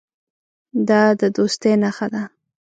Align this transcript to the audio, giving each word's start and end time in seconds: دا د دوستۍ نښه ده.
دا 0.87 1.01
د 1.19 1.21
دوستۍ 1.35 1.73
نښه 1.83 2.07
ده. 2.13 2.23